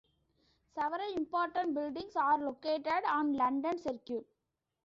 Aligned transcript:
Several 0.73 1.13
important 1.15 1.75
buildings 1.75 2.15
are 2.15 2.39
located 2.39 3.03
on 3.07 3.33
London 3.37 3.77
Circuit. 3.77 4.25